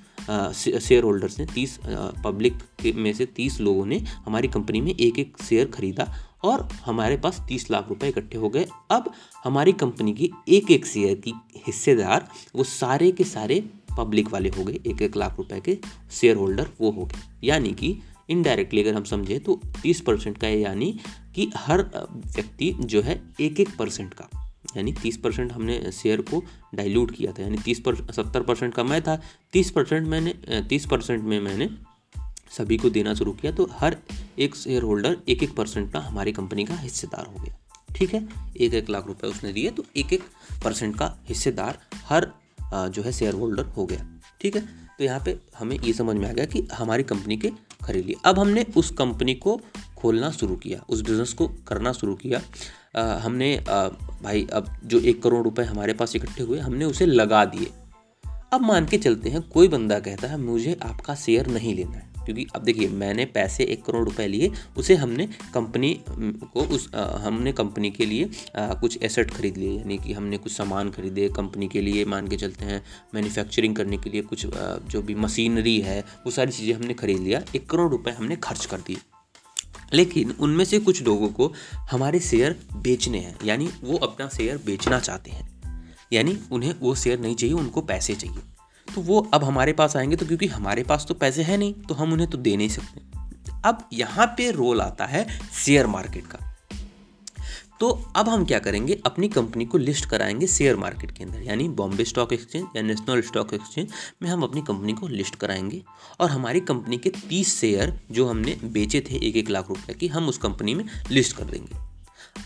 शेयर 0.79 1.03
होल्डर्स 1.03 1.39
ने, 1.39 1.45
तीस 1.45 1.77
पब्लिक 2.23 2.95
में 2.95 3.11
से 3.13 3.25
तीस 3.27 3.59
लोगों 3.61 3.85
ने 3.85 3.97
हमारी 3.97 4.47
कंपनी 4.47 4.81
में 4.81 4.91
एक 4.91 5.19
एक 5.19 5.43
शेयर 5.43 5.65
खरीदा 5.67 6.11
और 6.43 6.67
हमारे 6.85 7.17
पास 7.17 7.41
तीस 7.47 7.69
लाख 7.71 7.89
रुपए 7.89 8.07
इकट्ठे 8.07 8.37
हो 8.37 8.49
गए। 8.49 8.65
अब 8.91 9.11
हमारी 9.43 9.71
कंपनी 9.75 10.13
की 10.13 10.29
एक 10.49 10.71
एक 10.71 10.85
शेयर 10.85 11.15
की 11.17 11.33
हिस्सेदार, 11.67 12.27
वो 12.55 12.63
सारे 12.63 13.11
के 13.11 13.23
सारे 13.25 13.63
पब्लिक 13.97 14.31
वाले 14.31 14.49
हो 14.49 14.63
गए, 14.63 14.79
एक 14.87 15.01
एक 15.01 15.15
लाख 15.17 15.37
रुपए 15.37 15.59
के 15.59 15.77
शेयर 16.11 16.35
होल्डर 16.35 16.69
वो 16.81 16.91
हो 16.91 17.05
गए। 17.05 17.47
यानी 17.47 17.71
कि 17.73 17.97
इनडायरेक्टली 18.29 18.81
अगर 18.81 18.93
हम 18.93 19.03
समझें 19.05 19.39
तो 19.39 19.59
तीस 19.81 20.01
परसेंट 20.01 20.37
का 20.37 20.47
यानी 20.47 20.91
कि 21.35 21.51
हर 21.57 21.81
व्यक्ति 22.05 22.75
जो 22.81 23.01
है 23.01 23.21
एक 23.41 23.59
एक 23.59 23.69
परसेंट 23.79 24.13
का। 24.13 24.29
यानी 24.77 24.93
तीस 24.93 25.17
परसेंट 25.17 25.51
हमने 25.51 25.91
शेयर 25.93 26.21
को 26.21 26.43
डाइल्यूट 26.75 27.11
किया 27.15 27.31
था। 27.31 27.43
यानी 27.43 27.57
तीस 27.57 27.79
पर, 27.79 27.95
सत्तर 27.95 28.41
परसेंट 28.41 28.73
का 28.73 28.83
मैं 28.83 29.01
था, 29.01 29.19
तीस 29.53 29.71
परसेंट 29.71 30.07
मैंने 30.07 30.33
तीस 30.69 30.85
परसेंट 30.85 31.23
में 31.23 31.39
मैंने 31.41 31.69
सभी 32.51 32.77
को 32.77 32.89
देना 32.89 33.13
शुरू 33.13 33.31
किया 33.31 33.51
तो 33.51 33.67
हर 33.73 33.97
एक 34.39 34.55
शेयर 34.55 34.83
होल्डर 34.83 35.17
एक 35.29 35.43
एक 35.43 35.55
परसेंट 35.55 35.91
का 35.93 35.99
हमारी 35.99 36.31
कंपनी 36.31 36.65
का 36.65 36.75
हिस्सेदार 36.75 37.25
हो 37.27 37.43
गया। 37.43 37.57
ठीक 37.95 38.13
है? 38.13 38.27
एक 38.57 38.73
एक 38.73 38.89
लाख 38.89 39.07
रुपए 39.07 39.27
उसने 39.27 39.51
दिए 39.53 39.69
तो 39.69 39.83
एक 39.97 40.13
एक 40.13 40.23
परसेंट 40.63 40.97
का 40.97 41.15
हिस्सेदार 41.27 41.79
हर 42.05 42.31
जो 42.89 43.03
है 43.03 43.11
शेयर 43.11 43.33
होल्डर 43.33 43.65
हो 43.67 43.85
गया। 43.85 44.05
ठीक 44.41 44.55
है? 44.55 44.61
तो 44.97 45.03
यहाँ 45.03 45.19
पे 45.25 45.37
हमें 45.57 45.77
ये 45.77 45.93
समझ 45.93 46.15
में 46.15 46.27
आ 46.29 46.31
गया 46.31 46.45
कि 46.45 46.67
हमारी 46.73 47.03
कंपनी 47.03 47.37
के 47.37 47.51
खरीद 47.83 48.05
लिए। 48.05 48.15
अब 48.25 48.39
हमने 48.39 48.65
उस 48.77 48.89
कंपनी 48.91 49.33
को 49.35 49.59
खोलना 49.97 50.29
शुरू 50.31 50.55
किया, 50.55 50.83
उस 50.89 51.01
बिज़नेस 51.01 51.33
को 51.33 51.47
करना 51.67 51.91
शुरू 51.91 52.15
किया। 52.15 52.41
हमने 52.97 53.55
भाई 54.23 54.47
अब 54.53 54.75
जो 54.83 54.99
एक 54.99 55.21
करोड़ 55.23 55.43
रुपए 55.43 55.63
हमारे 55.63 55.93
पास 55.93 56.15
इकट्ठे 56.15 56.43
हुए 56.43 56.59
हमने 56.59 56.85
उसे 56.85 57.05
लगा 57.05 57.45
दिए। 57.45 57.71
अब 58.53 58.61
मान 58.61 58.85
के 58.85 58.97
चलते 58.97 59.29
हैं 59.29 59.41
कोई 59.49 59.67
बंदा 59.67 59.99
कहता 59.99 60.27
है 60.27 60.37
मुझे 60.37 60.77
आपका 60.83 61.15
शेयर 61.15 61.47
नहीं 61.47 61.73
लेना 61.75 61.97
है। 61.97 62.05
क्योंकि 62.25 62.45
अब 62.55 62.63
देखिए 62.63 62.87
मैंने 62.89 63.25
पैसे 63.25 63.63
एक 63.63 63.83
करोड़ 63.85 64.03
रुपए 64.05 64.27
लिए 64.27 64.51
उसे 64.77 64.95
हमने 64.95 65.27
कंपनी 65.53 65.93
को 66.09 66.61
उस 66.65 66.89
आ, 66.95 67.03
हमने 67.17 67.51
कंपनी 67.51 67.91
के 67.91 68.05
लिए 68.05 68.29
आ, 68.55 68.73
कुछ 68.73 68.97
एसेट 69.03 69.31
खरीद 69.31 69.57
लिए 69.57 69.77
यानी 69.77 69.97
कि 69.97 70.13
हमने 70.13 70.37
कुछ 70.37 70.51
सामान 70.51 70.89
खरीदे 70.91 71.29
कंपनी 71.29 71.67
के 71.67 71.81
लिए 71.81 72.05
मान 72.05 72.27
के 72.27 72.37
चलते 72.37 72.65
हैं 72.65 72.83
मैन्युफैक्चरिंग 73.15 73.75
करने 73.75 73.97
के 73.97 74.09
लिए 74.09 74.21
कुछ 74.21 74.45
आ, 74.45 74.75
जो 74.87 75.01
भी 75.01 75.15
मशीनरी 75.15 75.79
है 75.81 75.99
वो 76.25 76.31
सारी 76.31 76.51
चीज़ें 76.51 76.73
हमने 76.73 76.93
खरीद 76.93 77.19
लिया 77.19 77.41
एक 77.55 77.69
करोड़ 77.69 77.91
रुपए 77.91 78.11
हमने 78.11 78.35
खर्च 78.35 78.65
कर 78.65 78.77
दिए। 78.77 78.97
लेकिन 79.93 80.31
उनमें 80.31 80.65
से 80.65 80.79
कुछ 80.79 81.01
लोगों 81.03 81.27
को 81.29 81.53
हमारे 81.91 82.19
शेयर 82.19 82.59
बेचने 82.75 83.19
हैं, 83.19 83.37
यानी 83.45 83.69
वो 83.83 83.97
अपना 83.97 84.27
शेयर 84.27 84.57
बेचना 84.57 84.99
चाहते 84.99 85.31
हैं। 85.31 85.63
यानी 86.13 86.37
उन्हें 86.51 86.75
वो 86.79 86.95
शेयर 86.95 87.19
नहीं 87.19 87.35
चाहिए, 87.35 87.55
उनको 87.55 87.81
पैसे 87.81 88.15
चाहिए। 88.15 88.39
तो 88.95 89.01
वो 89.01 89.29
अब 89.33 89.43
हमारे 89.43 89.73
पास 89.73 89.95
आएँगे 89.97 90.15
तो 90.15 90.25
क्योंकि 90.25 90.47
हमारे 90.47 90.83
पास 90.83 91.05
तो 91.07 91.13
पैसे 91.13 91.43
हैं 91.43 91.57
नहीं 91.57 91.73
तो 91.73 91.93
हम 91.93 92.13
उन्हें 92.13 92.29
तो 92.29 92.37
दे 92.37 92.57
नहीं 92.57 92.69
सकते। 92.69 93.01
अब 93.65 93.89
यहाँ 93.93 94.27
पे 94.27 94.51
रोल 94.51 94.81
आता 94.81 95.05
है 95.05 95.27
शेयर 95.65 95.87
मार्केट 95.87 96.27
का। 96.27 96.46
तो 97.79 97.89
अब 98.15 98.29
हम 98.29 98.45
क्या 98.45 98.59
करेंगे? 98.59 98.99
अपनी 99.05 99.27
कंपनी 99.27 99.65
को 99.65 99.77
लिस्ट 99.77 100.05
कराएँगे 100.05 100.47
शेयर 100.47 100.75
मार्केट 100.75 101.11
के 101.11 101.23
अंदर, 101.23 101.41
यानी 101.43 101.67
बॉम्बे 101.69 102.03
स्टॉक 102.03 102.33
एक्सचेंज 102.33 102.65
या 102.75 102.81
नेशनल 102.81 103.21
स्टॉक 103.21 103.53
एक्सचेंज 103.53 103.87
में 104.21 104.29
हम 104.29 104.43
अपनी 104.43 104.61
कंपनी 104.61 104.93
को 104.93 105.07
लिस्ट 105.07 105.35
कराएँगे। 105.35 105.83
और 106.19 106.29
हमारी 106.29 106.59
कंपनी 106.59 106.97
के 106.97 107.09
तीस 107.09 107.59
शेयर 107.61 107.99
जो 108.11 108.27
हमने 108.27 108.57
बेचे 108.63 109.01
थे 109.01 109.27
एक 109.27 109.35
एक 109.35 109.49
लाख 109.49 109.69
रुपए 109.69 109.93
की, 109.93 110.07
हम 110.07 110.29
उस 110.29 110.37
कंपनी 110.37 110.73
में 110.73 110.85
लिस्ट 111.11 111.37
कर 111.37 111.43
देंगे। 111.43 111.96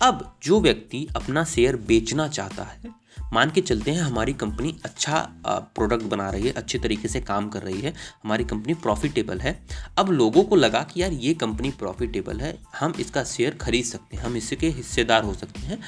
अब 0.02 0.32
जो 0.44 0.60
व्यक्ति 0.62 1.08
अपना 1.16 1.44
शेयर 1.46 1.76
बेचना 1.88 2.28
चाहता 2.30 2.64
है, 2.64 3.00
मान 3.34 3.50
के 3.52 3.62
चलते 3.62 3.92
हैं 3.92 4.02
हमारी 4.02 4.34
कंपनी 4.34 4.76
अच्छा 4.86 5.18
प्रोडक्ट 5.48 6.04
बना 6.04 6.30
रही 6.30 6.48
है, 6.48 6.52
अच्छे 6.54 6.80
तरीके 6.80 7.08
से 7.08 7.20
काम 7.22 7.48
कर 7.50 7.62
रही 7.64 7.82
है, 7.82 7.94
हमारी 8.24 8.44
कंपनी 8.44 8.74
प्रॉफिटेबल 8.76 9.40
है, 9.40 9.58
अब 9.98 10.10
लोगों 10.12 10.44
को 10.44 10.56
लगा 10.56 10.82
कि 10.84 11.02
यार 11.02 11.12
ये 11.14 11.34
कंपनी 11.34 11.70
प्रॉफिटेबल 11.80 12.40
है, 12.40 12.58
हम 12.80 12.94
इसका 13.00 13.24
शेयर 13.24 13.58
खरीद 13.62 13.86
सकते 13.86 14.18
हैं, 14.18 14.24
हम 14.24 14.38
इसके 14.38 14.70
हिस्सेदार 14.70 15.24
हो 15.24 15.34
सकते 15.34 15.60
हैं 15.60 15.80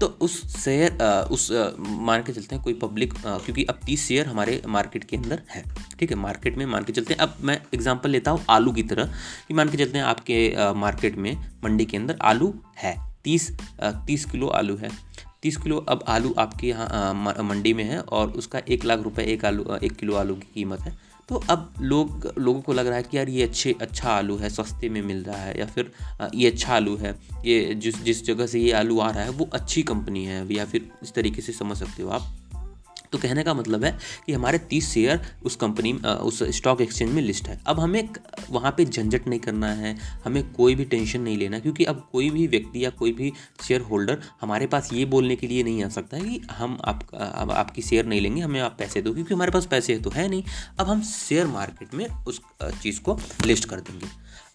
तो 0.00 0.06
उस 0.20 0.40
शेयर 0.56 1.02
उस 1.30 1.50
मान 1.80 2.22
के 2.22 2.32
चलते 2.32 2.54
हैं 2.54 2.62
कोई 2.64 2.74
पब्लिक 2.74 3.12
क्योंकि 3.16 3.64
अब 3.64 3.80
तीस 3.86 4.06
शेयर 4.06 4.26
हमारे 4.26 4.62
मार्केट 4.68 5.04
के 5.04 5.16
अंदर 5.16 5.42
है, 5.50 5.64
ठीक 5.98 6.10
है 6.10 6.16
मार्केट 6.18 6.56
में 6.58 6.64
मान 6.66 6.84
के 6.84 6.92
चलते 6.92 7.14
हैं, 7.14 7.20
अब 7.20 7.36
मैं 7.40 7.60
एग्ज़ाम्पल 7.74 8.10
लेता 8.10 8.30
हूँ 8.30 8.44
आलू 8.50 8.72
की 8.72 8.82
तरह, 8.84 9.12
कि 9.48 9.54
मान 9.54 9.68
के 9.68 9.76
चलते 9.76 9.98
हैं 9.98 10.04
आपके 10.04 10.72
मार्केट 10.76 11.16
में 11.16 11.36
मंडी 11.64 11.84
के 11.84 11.96
अंदर 11.96 12.18
आलू 12.22 12.54
है 12.78 12.96
तीस 13.24 13.50
तीस 13.82 14.24
किलो 14.24 14.48
आलू 14.48 14.76
है। 14.76 14.90
तीस 15.42 15.56
किलो 15.56 15.76
अब 15.88 16.04
आलू 16.08 16.34
आपके 16.38 16.66
यहाँ 16.66 17.14
मंडी 17.44 17.72
में 17.74 17.84
है 17.84 18.00
और 18.00 18.30
उसका 18.32 18.60
एक 18.68 18.84
लाख 18.84 19.02
रुपए 19.02 19.24
एक 19.24 19.44
आलू 19.44 19.64
एक 19.76 19.92
किलो 19.92 20.14
आलू 20.16 20.34
की 20.34 20.48
कीमत 20.54 20.80
है। 20.80 20.98
तो 21.28 21.42
अब 21.50 21.72
लोग, 21.80 22.32
लोगों 22.38 22.60
को 22.60 22.72
लग 22.72 22.86
रहा 22.86 22.96
है 22.96 23.02
कि 23.02 23.16
यार 23.16 23.28
ये 23.28 23.42
अच्छे 23.42 23.74
अच्छा 23.80 24.10
आलू 24.10 24.36
है, 24.36 24.48
सस्ते 24.50 24.88
में 24.88 25.00
मिल 25.02 25.22
रहा 25.24 25.36
है 25.36 25.58
या 25.58 25.66
फिर 25.66 25.90
ये 26.34 26.50
अच्छा 26.50 26.74
आलू 26.76 26.96
है। 26.96 27.14
ये 27.44 27.74
जिस 27.74 28.02
जिस 28.02 28.24
जगह 28.24 28.46
से 28.46 28.60
ये 28.60 28.72
आलू 28.72 28.98
आ 29.00 29.10
रहा 29.10 29.24
है 29.24 29.30
वो 29.30 29.48
अच्छी 29.52 29.82
कंपनी 29.82 30.24
है 30.24 30.46
या 30.54 30.64
फिर 30.64 30.90
इस 31.02 31.12
तरीके 31.12 31.42
से 31.42 31.52
समझ 31.52 31.76
सकते 31.76 32.02
हो 32.02 32.10
आप। 32.10 32.36
तो 33.12 33.18
कहने 33.18 33.42
का 33.42 33.54
मतलब 33.54 33.84
है 33.84 33.90
कि 34.26 34.32
हमारे 34.32 34.58
तीस 34.60 34.88
शेयर 34.88 35.20
उस 35.44 35.56
कंपनी 35.56 35.92
उस 35.92 36.42
स्टॉक 36.56 36.80
एक्सचेंज 36.80 37.12
में 37.12 37.22
लिस्ट 37.22 37.48
है। 37.48 37.58
अब 37.66 37.80
हमें 37.80 38.08
वहाँ 38.50 38.70
पे 38.76 38.84
झंझट 38.84 39.26
नहीं 39.28 39.40
करना 39.40 39.72
है, 39.74 39.96
हमें 40.24 40.52
कोई 40.52 40.74
भी 40.74 40.84
टेंशन 40.86 41.20
नहीं 41.20 41.36
लेना, 41.38 41.58
क्योंकि 41.58 41.84
अब 41.84 42.08
कोई 42.12 42.30
भी 42.30 42.46
व्यक्ति 42.46 42.84
या 42.84 42.90
कोई 42.92 43.12
भी 43.12 43.32
शेयर 43.60 43.80
होल्डर 43.82 44.22
हमारे 44.40 44.66
पास 44.66 44.92
ये 44.92 45.04
बोलने 45.06 45.36
के 45.36 45.46
लिए 45.46 45.62
नहीं 45.62 45.84
आ 45.84 45.88
सकता 45.90 46.16
है 46.16 46.24
कि 46.24 46.40
हम 46.50 46.78
आप 46.84 47.08
अब 47.14 47.50
आपकी 47.52 47.82
शेयर 47.82 48.06
नहीं 48.06 48.20
लेंगे, 48.20 48.40
हमें 48.42 48.60
आप 48.60 48.76
पैसे 48.78 49.02
दो, 49.02 49.12
क्योंकि 49.14 49.34
हमारे 49.34 49.50
पास 49.50 49.66
पैसे 49.66 49.98
तो 49.98 50.10
है 50.10 50.28
नहीं। 50.28 50.42
अब 50.78 50.86
हम 50.86 51.02
शेयर 51.04 51.46
मार्केट 51.48 51.94
में 51.94 52.06
उस 52.06 52.40
चीज़ 52.82 53.00
को 53.00 53.18
लिस्ट 53.46 53.68
कर 53.68 53.80
देंगे। 53.80 54.06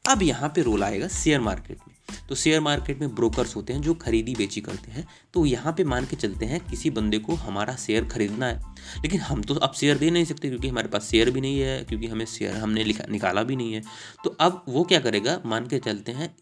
अब 0.05 0.23
यहाँ 0.23 0.49
पर 0.49 0.61
रोल 0.63 0.83
आएगा 0.83 1.07
शेयर 1.13 1.39
मार्केट 1.41 1.77
में। 1.87 1.94
तो 2.29 2.35
शेयर 2.35 2.61
मार्केट 2.61 2.99
में 2.99 3.13
ब्रोकर्स 3.15 3.55
होते 3.55 3.73
हैं 3.73 3.81
जो 3.81 3.93
खरीदी 3.93 4.33
बेची 4.35 4.61
करते 4.61 4.91
हैं। 4.91 5.07
तो 5.33 5.45
यहाँ 5.45 5.73
पे 5.73 5.83
मान 5.83 6.05
के 6.05 6.15
चलते 6.15 6.45
हैं, 6.45 6.59
किसी 6.61 6.89
बंदे 6.89 7.19
को 7.19 7.35
हमारा 7.35 7.75
शेयर 7.75 8.05
खरीदना 8.05 8.45
है। 8.45 8.73
लेकिन 9.01 9.19
हम 9.21 9.41
तो 9.41 9.55
अब 9.55 9.73
शेयर 9.73 9.97
दे 9.97 10.09
नहीं 10.11 10.25
सकते 10.25 10.49
क्योंकि 10.49 10.67
हमारे 10.67 10.87
पास 10.87 11.09
शेयर 11.09 11.31
भी 11.31 11.41
नहीं 11.41 11.59
है, 11.59 11.83
क्योंकि 11.83 12.07
हमें 12.07 12.25
शेयर 12.25 12.55
हमने 12.55 12.83
निकाला 13.09 13.43
भी 13.43 13.55
नहीं 13.55 13.73
है। 13.73 13.81
तो 14.23 14.29
अब 14.29 14.63
वो 14.69 14.83
क्या 14.83 14.99
करेगा, 14.99 15.39
मान 15.45 15.67
के 15.67 15.79
चलते 15.79 16.11
हैं 16.11 16.35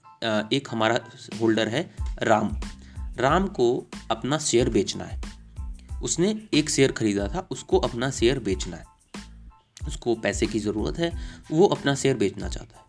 एक 0.50 0.68
हमारा 0.72 1.00
होल्डर 1.42 1.68
है 1.68 1.90
राम। 2.22 2.56
राम 3.20 3.48
को 3.48 3.90
अपना 4.12 4.38
शेयर 4.38 4.70
बेचना 4.70 5.06
है। 5.06 5.22
उसने 6.04 6.36
एक 6.54 6.70
शेयर 6.70 6.92
खरीदा 6.92 7.28
था, 7.28 7.48
उसको 7.52 7.78
अपना 7.80 8.10
शेयर 8.12 8.40
बेचना 8.40 8.78
है। 8.78 8.92
उसको 9.88 10.16
पैसे 10.16 10.46
की 10.46 10.60
ज़रूरत 10.60 11.00
है, 11.00 11.12
वो 11.52 11.68
अपना 11.68 11.96
शेयर 11.96 12.18
बेचना 12.18 12.50
चाहता 12.50 12.78
है। 12.78 12.83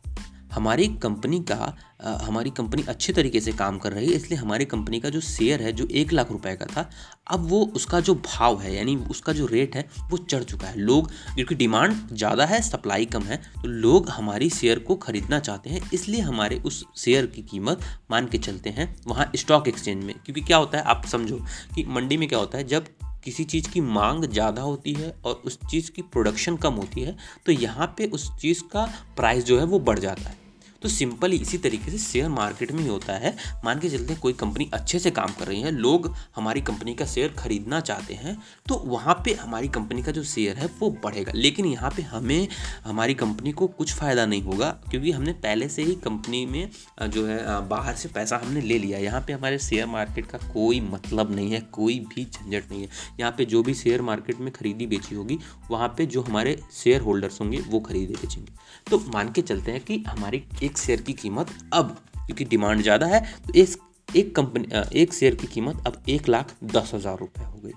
हमारी 0.55 0.87
कंपनी 1.03 1.41
का 1.43 1.75
आ, 2.03 2.13
हमारी 2.19 2.51
कंपनी 2.51 2.83
अच्छे 2.89 3.13
तरीके 3.13 3.41
से 3.41 3.53
काम 3.53 3.79
कर 3.79 3.93
रही 3.93 4.07
है 4.07 4.15
इसलिए 4.15 4.39
हमारी 4.39 4.65
कंपनी 4.65 4.99
का 5.01 5.09
जो 5.09 5.21
शेयर 5.21 5.63
है 5.63 5.73
जो 5.73 5.87
एक 5.93 6.13
लाख 6.13 6.31
रुपए 6.33 6.55
का 6.57 6.67
था 6.67 6.89
अब 7.29 7.47
वो 7.51 7.61
उसका 7.77 8.01
जो 8.01 8.15
भाव 8.17 8.61
है 8.61 8.75
यानी 8.75 8.97
उसका 9.11 9.33
जो 9.33 9.47
रेट 9.47 9.77
है 9.77 9.87
वो 10.11 10.17
चढ़ 10.21 10.43
चुका 10.43 10.67
है। 10.67 10.79
लोग 10.79 11.09
क्योंकि 11.35 11.55
डिमांड 11.55 11.95
ज़्यादा 12.13 12.47
है 12.47 12.61
सप्लाई 12.63 13.07
कम 13.07 13.23
है 13.23 13.37
तो 13.63 13.69
लोग 13.69 14.09
हमारी 14.09 14.51
शेयर 14.51 14.79
को 14.79 14.97
ख़रीदना 14.97 15.39
चाहते 15.41 15.71
हैं 15.71 15.81
इसलिए 15.95 16.21
हमारे 16.21 16.61
उस 16.67 16.85
शेयर 16.97 17.27
की 17.27 17.43
कीमत 17.45 17.81
मान 18.11 18.27
के 18.27 18.39
चलते 18.41 18.71
हैं 18.71 18.95
वहाँ 19.07 19.31
स्टॉक 19.37 19.69
एक्सचेंज 19.69 20.05
में। 20.05 20.15
क्योंकि 20.17 20.41
क्या 20.41 20.57
होता 20.57 20.79
है 20.79 20.85
आप 20.85 21.07
समझो 21.07 21.39
कि 21.75 21.85
मंडी 21.89 22.17
में 22.17 22.29
क्या 22.29 22.39
होता 22.39 22.59
है 22.59 22.65
जब 22.67 22.89
किसी 23.25 23.45
चीज़ 23.47 23.69
की 23.71 23.81
मांग 23.81 24.25
ज़्यादा 24.25 24.63
होती 24.63 24.93
है 24.93 25.15
और 25.25 25.43
उस 25.45 25.59
चीज़ 25.71 25.91
की 25.91 26.03
प्रोडक्शन 26.05 26.57
कम 26.57 26.75
होती 26.75 27.01
है 27.01 27.17
तो 27.47 27.53
यहाँ 27.53 27.95
पे 27.99 28.07
उस 28.09 28.31
चीज़ 28.41 28.63
का 28.73 28.89
प्राइस 29.17 29.45
जो 29.45 29.59
है 29.59 29.65
वो 29.65 29.79
बढ़ 29.81 29.99
जाता 29.99 30.29
है। 30.31 30.43
तो 30.85 30.89
सिंपली 30.91 31.37
इसी 31.37 31.59
तरीके 31.59 31.91
से 31.91 31.99
शेयर 31.99 32.29
मार्केट 32.29 32.73
में 32.73 32.83
ही 32.83 32.89
होता 32.89 33.13
है। 33.15 33.35
मान 33.65 33.79
के 33.81 33.89
चलते 33.91 34.15
कोई 34.15 34.33
कंपनी 34.35 34.69
अच्छे 34.75 34.99
से 34.99 35.11
काम 35.11 35.33
कर 35.39 35.47
रही 35.47 35.61
है, 35.63 35.71
लोग 35.73 36.13
हमारी 36.37 36.61
कंपनी 36.63 36.95
का 36.95 37.05
शेयर 37.07 37.29
खरीदना 37.39 37.81
चाहते 37.81 38.15
हैं 38.15 38.37
तो 38.69 38.75
वहाँ 38.87 39.15
पे 39.25 39.33
हमारी 39.35 39.69
कंपनी 39.69 40.03
का 40.03 40.13
जो 40.13 40.23
शेयर 40.25 40.57
है, 40.57 40.67
वो 40.81 40.91
बढ़ेगा। 41.05 41.33
लेकिन 41.35 41.67
यहाँ 41.67 41.91
पे 41.91 42.03
हमें, 42.03 42.49
हमारी 42.85 43.15
कंपनी 43.15 43.53
को 43.53 43.67
कुछ 43.69 43.95
फ़ायदा 43.95 44.27
नहीं 44.27 44.43
होगा, 44.43 44.71
क्योंकि 44.91 45.13
हमने 45.13 45.33
पहले 45.35 45.69
से 45.69 45.83
ही 45.83 45.95
कंपनी 46.05 46.45
में 46.47 46.69
जो 47.05 47.27
है 47.27 47.69
बाहर 47.69 47.95
से 47.95 48.09
पैसा 48.09 48.41
हमने 48.45 48.61
ले 48.61 48.79
लिया 48.79 48.99
यहाँ 48.99 49.21
पे 49.27 49.33
हमारे 49.33 49.59
शेयर 49.61 49.87
मार्केट 49.87 50.27
का 50.27 50.39
कोई 50.53 50.81
मतलब 50.83 51.35
नहीं 51.35 51.51
है, 51.51 51.61
कोई 51.73 51.99
भी 52.09 52.25
झंझट 52.25 52.71
नहीं 52.71 52.83
है। 52.83 52.89
यहाँ 53.21 53.33
पे 53.39 53.45
जो 53.47 53.63
भी 53.63 53.75
शेयर 53.75 54.03
मार्केट 54.03 54.41
में 54.41 54.53
खरीदी 54.53 54.87
बेची 54.87 55.15
होगी, 55.15 55.39
वहाँ 55.71 55.89
पे 55.89 56.07
जो 56.07 56.23
हमारे 56.23 56.59
शेयर 56.75 57.01
होल्डर्स 57.01 57.41
होंगे, 57.41 57.61
वो 57.61 57.81
खरीदे 57.81 58.15
बेचेंगे। 58.15 58.53
तो 58.91 58.99
मान 59.09 59.33
के 59.33 59.43
चलते 59.43 59.73
हैं 59.73 59.81
कि 59.81 60.03
हमारी 60.09 60.43
एक 60.63 60.74
एक 60.75 60.79
शेयर 60.79 61.01
की 61.01 61.13
कीमत 61.15 61.51
अब, 61.73 61.97
क्योंकि 62.17 62.45
डिमांड 62.47 62.83
ज़्यादा 62.83 63.07
है 63.07 63.21
तो 63.47 63.53
इस 63.55 63.77
एक 64.09 64.35
कंपनी 64.37 65.01
एक 65.01 65.13
शेयर 65.15 65.35
की 65.35 65.47
कीमत 65.49 65.83
अब 65.87 66.03
एक 66.09 66.29
लाख 66.29 66.55
दस 66.67 66.91
हज़ार 66.95 67.19
रुपये 67.19 67.45
हो 67.45 67.61
गई 67.61 67.73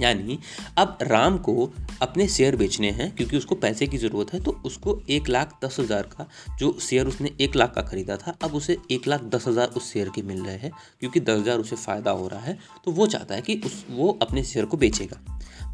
यानी 0.00 0.38
अब 0.78 0.98
राम 1.02 1.36
को 1.38 1.72
अपने 2.02 2.26
शेयर 2.28 2.56
बेचने 2.56 2.90
हैं, 2.90 3.14
क्योंकि 3.16 3.36
उसको 3.36 3.54
पैसे 3.56 3.86
की 3.86 3.98
ज़रूरत 3.98 4.32
है 4.32 4.40
तो 4.40 4.50
उसको 4.66 4.98
एक 5.10 5.28
लाख 5.28 5.52
दस 5.64 5.76
हज़ार 5.80 6.08
का 6.12 6.26
जो 6.58 6.72
शेयर 6.80 7.06
उसने 7.06 7.30
एक 7.40 7.56
लाख 7.56 7.74
का 7.74 7.82
ख़रीदा 7.82 8.16
था, 8.16 8.36
अब 8.42 8.54
उसे 8.54 8.76
एक 8.90 9.06
लाख 9.08 9.22
दस 9.34 9.46
हज़ार 9.48 9.68
उस 9.68 9.92
शेयर 9.92 10.08
के 10.14 10.22
मिल 10.24 10.42
रहे 10.42 10.56
हैं, 10.56 10.70
क्योंकि 11.00 11.20
दस 11.20 11.40
हज़ार 11.40 11.58
उसे 11.58 11.76
फ़ायदा 11.76 12.10
हो 12.12 12.28
रहा 12.28 12.40
है 12.40 12.58
तो 12.84 12.90
वो 12.90 13.06
चाहता 13.08 13.34
है 13.34 13.42
कि 13.42 13.60
उस, 13.66 13.84
वो 13.90 14.18
अपने 14.22 14.44
शेयर 14.44 14.66
को 14.66 14.76
बेचेगा। 14.76 15.20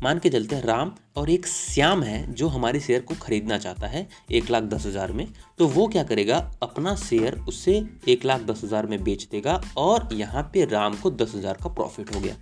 मान 0.03 0.19
के 0.19 0.31
चलते 0.31 0.57
हैं, 0.57 0.63
राम 0.63 0.93
और 1.17 1.31
एक 1.31 1.47
श्याम 1.47 2.03
है 2.03 2.33
जो 2.33 2.49
हमारे 2.49 2.81
शेयर 2.81 3.01
को 3.03 3.15
खरीदना 3.23 3.59
चाहता 3.59 3.87
है 3.87 4.07
एक 4.31 4.51
लाख 4.51 4.63
दस 4.65 4.87
हज़ार 4.87 5.13
में। 5.13 5.27
तो 5.59 5.67
वो 5.69 5.87
क्या 5.87 6.03
करेगा? 6.05 6.39
अपना 6.63 6.95
शेयर 6.97 7.39
उससे 7.49 7.83
एक 8.09 8.25
लाख 8.25 8.43
दस 8.43 8.61
हज़ार 8.65 8.87
में 8.87 9.03
बेच 9.05 9.27
देगा 9.31 9.61
और 9.79 10.09
यहाँ 10.13 10.43
पे 10.55 10.65
राम 10.67 10.97
को 10.97 11.11
दस 11.13 11.35
हज़ार 11.35 11.59
का 11.63 11.71
प्रॉफिट 11.71 12.15
हो 12.15 12.21
गया। 12.21 12.35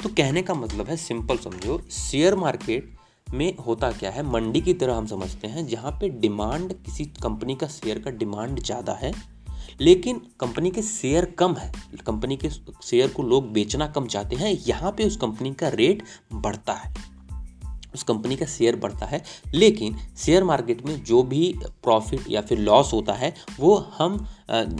तो 0.00 0.08
कहने 0.08 0.42
का 0.42 0.54
मतलब 0.54 0.88
है 0.88 0.96
सिंपल 0.98 1.36
समझो 1.38 1.80
शेयर 1.92 2.34
मार्केट 2.36 2.92
में 3.26 3.56
होता 3.58 3.90
क्या 3.92 4.10
है? 4.10 4.22
मंडी 4.22 4.60
की 4.60 4.74
तरह 4.74 4.94
हम 4.94 5.06
समझते 5.06 5.48
हैं, 5.48 5.66
जहाँ 5.66 5.92
पे 5.92 6.08
डिमांड 6.10 6.72
किसी 6.74 7.04
कंपनी 7.22 7.54
का 7.54 7.66
शेयर 7.68 7.98
का 7.98 8.10
डिमांड 8.12 8.60
ज़्यादा 8.60 8.92
है 8.94 9.12
लेकिन 9.80 10.20
कंपनी 10.40 10.70
के 10.70 10.82
शेयर 10.82 11.24
कम 11.24 11.54
है। 11.54 11.72
कंपनी 12.06 12.36
के 12.36 12.50
शेयर 12.82 13.08
को 13.08 13.22
लोग 13.22 13.52
बेचना 13.52 13.86
कम 13.86 14.06
चाहते 14.06 14.36
हैं। 14.36 14.52
यहाँ 14.66 14.92
पे 14.92 15.04
उस 15.04 15.16
कंपनी 15.16 15.54
का 15.54 15.68
रेट 15.68 16.02
बढ़ता 16.32 16.72
है। 16.72 17.13
उस 17.94 18.02
कंपनी 18.02 18.36
का 18.36 18.46
शेयर 18.46 18.76
बढ़ता 18.76 19.06
है, 19.06 19.22
लेकिन 19.54 19.96
शेयर 20.16 20.44
मार्केट 20.44 20.84
में 20.86 21.02
जो 21.04 21.22
भी 21.22 21.54
प्रॉफिट 21.82 22.30
या 22.30 22.40
फिर 22.40 22.58
लॉस 22.60 22.92
होता 22.92 23.12
है, 23.12 23.34
वो 23.60 23.76
हम 23.98 24.26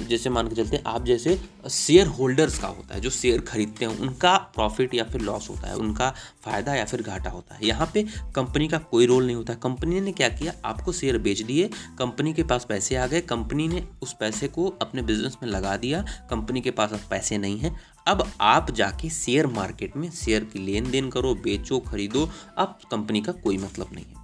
जैसे 0.08 0.30
मान 0.30 0.48
के 0.48 0.54
चलते 0.54 0.76
हैं, 0.76 0.82
आप 0.84 1.04
जैसे 1.04 1.38
शेयर 1.70 2.06
होल्डर्स 2.08 2.58
का 2.58 2.68
होता 2.68 2.94
है, 2.94 3.00
जो 3.00 3.10
शेयर 3.10 3.40
खरीदते 3.40 3.84
हैं, 3.84 3.98
उनका 4.00 4.36
प्रॉफिट 4.54 4.94
या 4.94 5.04
फिर 5.04 5.20
लॉस 5.20 5.48
होता 5.50 5.68
है, 5.68 5.76
उनका 5.76 6.10
फ़ायदा 6.44 6.74
या 6.74 6.84
फिर 6.84 7.02
घाटा 7.02 7.30
होता 7.30 7.54
है। 7.54 7.66
यहाँ 7.66 7.90
पे 7.94 8.02
कंपनी 8.34 8.68
का 8.68 8.78
कोई 8.80 9.06
रोल 9.06 9.26
नहीं 9.26 9.36
होता 9.36 9.54
कंपनी 9.54 10.00
ने 10.00 10.12
क्या 10.12 10.28
किया? 10.28 10.52
आपको 10.64 10.92
शेयर 10.92 11.18
बेच 11.18 11.42
दिए, 11.42 11.68
कंपनी 11.98 12.32
के 12.32 12.42
पास 12.42 12.66
पैसे 12.68 12.96
आ 12.96 13.06
गए, 13.06 13.20
कंपनी 13.22 13.68
ने 13.68 13.82
उस 14.02 14.12
पैसे 14.20 14.48
को 14.48 14.68
अपने 14.82 15.02
बिज़नेस 15.02 15.36
में 15.42 15.48
लगा 15.50 15.76
दिया, 15.76 16.04
कंपनी 16.30 16.60
के 16.60 16.70
पास 16.70 16.92
अब 16.92 17.00
पैसे 17.10 17.38
नहीं 17.38 17.58
हैं। 17.58 17.76
अब 18.06 18.26
आप 18.42 18.70
जाके 18.72 19.10
शेयर 19.10 19.46
मार्केट 19.48 19.96
में 19.96 20.10
शेयर 20.12 20.44
की 20.44 20.58
लेन 20.58 20.90
देन 20.90 21.08
करो, 21.10 21.34
बेचो, 21.36 21.78
खरीदो, 21.82 22.28
अब 22.58 22.78
कंपनी 22.90 23.20
का 23.20 23.32
कोई 23.34 23.58
मतलब 23.58 23.94
नहीं 23.94 24.04
है। 24.06 24.22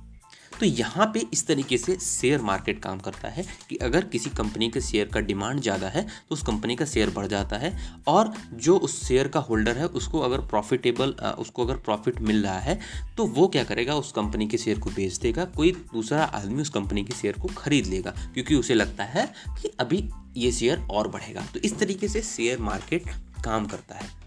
तो 0.52 0.66
यहाँ 0.66 1.04
पे 1.14 1.20
इस 1.32 1.46
तरीके 1.46 1.76
से 1.78 1.96
शेयर 1.96 2.40
मार्केट 2.42 2.82
काम 2.82 2.99
करता 2.99 3.28
है 3.28 3.44
कि 3.68 3.76
अगर 3.78 4.04
किसी 4.04 4.30
कंपनी 4.30 4.68
के 4.70 4.80
शेयर 4.80 5.08
का 5.08 5.20
डिमांड 5.20 5.60
ज़्यादा 5.60 5.88
है 5.88 6.02
तो 6.02 6.34
उस 6.34 6.42
कंपनी 6.42 6.76
का 6.76 6.84
शेयर 6.84 7.10
बढ़ 7.10 7.26
जाता 7.26 7.56
है 7.56 7.72
और 8.08 8.32
जो 8.54 8.76
उस 8.78 8.99
शेयर 9.04 9.28
का 9.28 9.40
होल्डर 9.40 9.78
है, 9.78 9.87
उसको 9.87 10.20
अगर 10.20 10.40
प्रॉफिटेबल 10.49 11.14
उसको 11.38 11.64
अगर 11.64 11.76
प्रॉफिट 11.78 12.20
मिल 12.20 12.42
रहा 12.42 12.58
है 12.58 12.78
तो 13.16 13.26
वो 13.28 13.46
क्या 13.49 13.64
करेगा? 13.64 13.94
उस 13.94 14.12
कंपनी 14.12 14.46
के 14.46 14.58
शेयर 14.58 14.78
को 14.78 14.90
बेच 14.90 15.16
देगा, 15.16 15.44
कोई 15.46 15.72
दूसरा 15.92 16.25
आदमी 16.25 16.62
उस 16.62 16.70
कंपनी 16.70 17.04
के 17.04 17.14
शेयर 17.14 17.38
को 17.38 17.49
खरीद 17.56 17.87
लेगा, 17.87 18.14
क्योंकि 18.34 18.54
उसे 18.54 18.75
लगता 18.75 19.04
है 19.06 19.26
कि 19.62 19.72
अभी 19.80 20.08
ये 20.37 20.52
शेयर 20.52 20.87
और 20.90 21.08
बढ़ेगा। 21.08 21.46
तो 21.54 21.60
इस 21.60 21.78
तरीके 21.78 22.08
से 22.08 22.22
शेयर 22.25 22.58
मार्केट 22.60 23.10
काम 23.40 23.66
करता 23.66 23.94
है। 23.94 24.18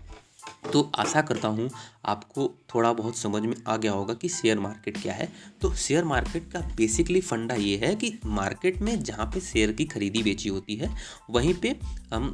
तो 0.74 0.82
आशा 0.96 1.22
करता 1.22 1.48
हूँ 1.48 1.70
आपको 2.05 2.50
थोड़ा 2.74 2.91
बहुत 2.93 3.17
समझ 3.17 3.41
में 3.43 3.55
आ 3.67 3.75
गया 3.77 3.91
होगा 3.91 4.13
कि 4.13 4.29
शेयर 4.29 4.60
मार्केट 4.60 5.01
क्या 5.01 5.13
है। 5.13 5.27
तो 5.62 5.74
शेयर 5.75 6.03
मार्केट 6.03 6.51
का 6.51 6.60
बेसिकली 6.77 7.22
फंडा 7.22 7.55
ये 7.55 7.75
है 7.77 7.93
कि 7.96 8.12
मार्केट 8.27 8.82
में 8.82 9.00
जहाँ 9.00 9.25
पे 9.25 9.39
शेयर 9.41 9.72
की 9.72 9.86
खरीदी 9.86 10.24
बेची 10.24 10.50
होती 10.50 10.75
है, 10.75 10.93
वहीं 11.29 11.53
पे 11.53 11.75
हम 12.13 12.34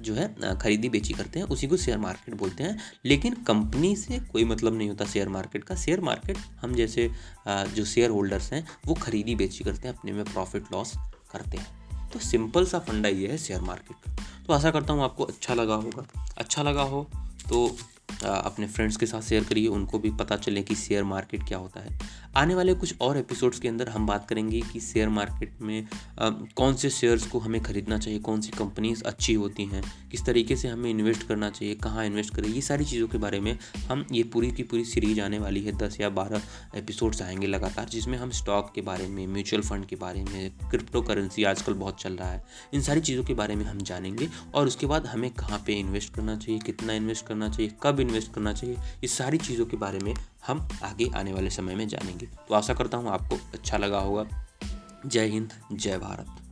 जो 0.00 0.14
है 0.14 0.56
खरीदी 0.58 0.88
बेची 0.88 1.14
करते 1.14 1.38
हैं, 1.38 1.46
उसी 1.46 1.66
को 1.66 1.76
शेयर 1.76 1.98
मार्केट 1.98 2.34
बोलते 2.34 2.64
हैं। 2.64 2.78
लेकिन 3.04 3.34
कंपनी 3.46 3.94
से 3.96 4.20
कोई 4.22 4.44
मतलब 4.44 4.76
नहीं 4.78 4.88
होता 4.88 5.04
शेयर 5.04 5.28
मार्केट 5.28 5.64
का। 5.64 5.74
शेयर 5.76 6.00
मार्केट 6.00 6.38
हम 6.62 6.74
जैसे 6.74 7.10
जो 7.48 7.84
शेयर 7.84 8.10
होल्डर्स 8.10 8.52
हैं, 8.52 8.66
वो 8.86 8.94
खरीदी 8.96 9.34
बेची 9.34 9.64
करते 9.64 9.88
हैं, 9.88 9.96
अपने 9.96 10.12
में 10.12 10.24
प्रॉफिट 10.24 10.72
लॉस 10.72 10.96
करते 11.32 11.56
हैं। 11.56 11.77
तो 12.12 12.18
सिंपल 12.18 12.66
सा 12.66 12.78
फंडा 12.78 13.08
ये 13.08 13.28
है 13.28 13.38
शेयर 13.38 13.60
मार्केट 13.60 13.96
का। 13.96 14.22
तो 14.46 14.52
आशा 14.52 14.70
करता 14.70 14.92
हूँ 14.92 15.02
आपको 15.02 15.24
अच्छा 15.24 15.54
लगा 15.54 15.74
होगा। 15.74 16.06
अच्छा 16.38 16.62
लगा 16.62 16.82
हो 16.82 17.10
तो 17.48 17.76
अपने 18.24 18.66
फ्रेंड्स 18.66 18.96
के 18.96 19.06
साथ 19.06 19.20
शेयर 19.20 19.44
करिए 19.44 19.66
उनको 19.66 19.98
भी 19.98 20.10
पता 20.10 20.36
चले 20.36 20.62
कि 20.62 20.74
शेयर 20.74 21.04
मार्केट 21.04 21.48
क्या 21.48 21.58
होता 21.58 21.80
है। 21.80 22.00
आने 22.36 22.54
वाले 22.54 22.74
कुछ 22.74 22.94
और 23.00 23.18
एपिसोड्स 23.18 23.58
के 23.58 23.68
अंदर 23.68 23.88
हम 23.88 24.06
बात 24.06 24.28
करेंगे 24.28 24.60
कि 24.60 24.80
शेयर 24.80 25.08
मार्केट 25.08 25.52
में 25.60 25.88
आ, 26.20 26.30
कौन 26.30 26.74
से 26.74 26.90
शेयर्स 26.90 27.26
को 27.26 27.38
हमें 27.38 27.62
खरीदना 27.62 27.98
चाहिए 27.98 28.18
कौन 28.18 28.40
सी 28.40 28.48
कंपनीज़ 28.48 29.04
अच्छी 29.04 29.34
होती 29.34 29.64
हैं 29.64 30.08
किस 30.10 30.24
तरीके 30.24 30.56
से 30.56 30.68
हमें 30.68 30.90
इन्वेस्ट 30.90 31.26
करना 31.26 31.50
चाहिए 31.50 31.74
कहाँ 31.74 32.06
इन्वेस्ट 32.06 32.34
करें 32.34 32.48
ये 32.48 32.60
सारी 32.60 32.84
चीज़ों 32.84 33.08
के 33.08 33.18
बारे 33.18 33.40
में 33.40 33.58
हम 33.90 34.06
ये 34.12 34.22
पूरी 34.22 34.50
की 34.50 34.62
पूरी 34.62 34.84
सीरीज़ 34.84 35.20
आने 35.20 35.38
वाली 35.38 35.64
है 35.64 35.72
दस 35.72 36.00
या 36.00 36.08
बारह 36.08 36.42
एपिसोड्स 36.74 37.22
आएँगे 37.22 37.46
लगातार 37.46 37.88
जिसमें 37.88 38.18
हम 38.18 38.30
स्टॉक 38.30 38.72
के 38.74 38.80
बारे 38.80 39.08
में 39.08 39.26
म्यूचुअल 39.26 39.62
फंड 39.62 39.86
के 39.86 39.96
बारे 39.96 40.24
में 40.24 40.50
क्रिप्टो 40.50 41.02
करेंसी 41.02 41.44
आजकल 41.44 41.74
बहुत 41.74 42.00
चल 42.00 42.12
रहा 42.12 42.30
है 42.30 42.44
इन 42.74 42.80
सारी 42.80 43.00
चीज़ों 43.00 43.24
के 43.24 43.34
बारे 43.34 43.56
में 43.56 43.64
हम 43.64 43.78
जानेंगे 43.78 44.28
और 44.54 44.66
उसके 44.66 44.86
बाद 44.86 45.06
हमें 45.06 45.30
कहाँ 45.30 45.58
पर 45.58 45.70
इन्वेस्ट 45.70 46.14
करना 46.14 46.36
चाहिए 46.36 46.60
कितना 46.60 46.92
इन्वेस्ट 46.92 47.26
करना 47.26 47.48
चाहिए 47.48 47.72
कब 47.98 48.02
इन्वेस्ट 48.02 48.32
करना 48.32 48.52
चाहिए 48.52 48.76
इस 49.04 49.18
सारी 49.18 49.38
चीज़ों 49.38 49.66
के 49.66 49.76
बारे 49.76 49.98
में 49.98 50.14
हम 50.46 50.68
आगे 50.82 51.10
आने 51.16 51.32
वाले 51.32 51.50
समय 51.50 51.74
में 51.74 51.88
जानेंगे। 51.88 52.26
तो 52.26 52.54
आशा 52.54 52.74
करता 52.74 52.98
हूँ 52.98 53.10
आपको 53.10 53.36
अच्छा 53.54 53.76
लगा 53.76 53.98
होगा। 53.98 54.26
जय 55.06 55.26
हिंद, 55.26 55.52
जय 55.72 55.98
भारत। 55.98 56.47